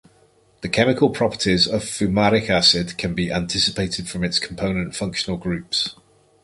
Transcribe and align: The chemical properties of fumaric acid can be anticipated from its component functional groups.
The 0.61 0.67
chemical 0.67 1.11
properties 1.11 1.67
of 1.67 1.83
fumaric 1.83 2.49
acid 2.49 2.97
can 2.97 3.13
be 3.13 3.31
anticipated 3.31 4.09
from 4.09 4.23
its 4.23 4.39
component 4.39 4.95
functional 4.95 5.37
groups. 5.37 5.93